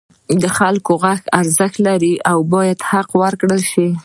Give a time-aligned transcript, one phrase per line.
[0.41, 3.87] د خلکو غږ ارزښت لري او باید حق ورکړل شي.